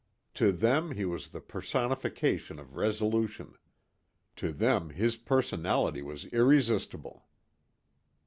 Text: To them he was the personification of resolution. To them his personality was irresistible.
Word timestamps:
To 0.33 0.51
them 0.51 0.93
he 0.93 1.05
was 1.05 1.27
the 1.27 1.39
personification 1.39 2.57
of 2.57 2.75
resolution. 2.75 3.53
To 4.37 4.51
them 4.51 4.89
his 4.89 5.15
personality 5.15 6.01
was 6.01 6.25
irresistible. 6.25 7.27